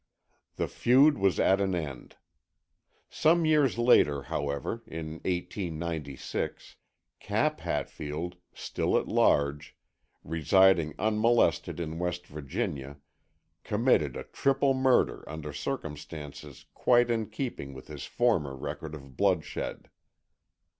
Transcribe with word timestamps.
The 0.55 0.67
feud 0.67 1.19
was 1.19 1.39
at 1.39 1.61
an 1.61 1.75
end. 1.75 2.15
Some 3.07 3.45
years 3.45 3.77
later, 3.77 4.23
however, 4.23 4.81
in 4.87 5.17
1896, 5.25 6.77
Cap 7.19 7.59
Hatfield, 7.59 8.37
still 8.55 8.97
at 8.97 9.07
large, 9.07 9.77
residing 10.23 10.95
unmolested 10.97 11.79
in 11.79 11.99
West 11.99 12.25
Virginia, 12.25 12.97
committed 13.63 14.15
a 14.15 14.23
triple 14.23 14.73
murder 14.73 15.23
under 15.29 15.53
circumstances 15.53 16.65
quite 16.73 17.11
in 17.11 17.29
keeping 17.29 17.75
with 17.75 17.85
his 17.87 18.05
former 18.05 18.55
record 18.55 18.95
of 18.95 19.15
bloodshed. 19.15 19.91